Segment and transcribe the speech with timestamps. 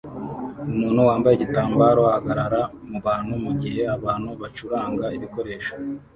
[0.73, 2.61] Umuntu wambaye igitambaro ahagarara
[2.91, 5.73] mubantu mugihe abantu bacuranga ibikoresho